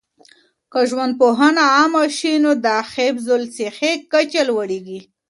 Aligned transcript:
که 0.71 0.79
ژوندپوهنه 0.89 1.63
عامه 1.75 2.03
شي، 2.17 2.33
د 2.63 2.67
حفظ 2.93 3.27
الصحې 3.39 3.93
کچه 4.11 4.41
لوړيږي. 4.49 4.99